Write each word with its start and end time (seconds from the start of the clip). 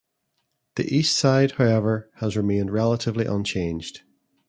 The 0.77 0.91
east 0.95 1.15
side, 1.15 1.51
however, 1.51 2.09
has 2.15 2.35
remained 2.35 2.71
relatively 2.71 3.25
unchanged. 3.27 4.01